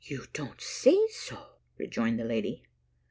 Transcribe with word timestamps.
"You 0.03 0.25
don't 0.33 0.59
say 0.59 0.97
so?" 1.11 1.57
rejoined 1.77 2.19
the 2.19 2.23
lady. 2.23 2.63